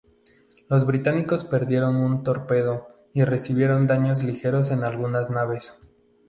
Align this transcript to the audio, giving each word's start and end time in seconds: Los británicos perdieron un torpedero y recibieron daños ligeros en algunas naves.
Los 0.67 0.87
británicos 0.87 1.45
perdieron 1.45 1.95
un 1.95 2.23
torpedero 2.23 2.87
y 3.13 3.23
recibieron 3.23 3.85
daños 3.85 4.23
ligeros 4.23 4.71
en 4.71 4.83
algunas 4.83 5.29
naves. 5.29 5.73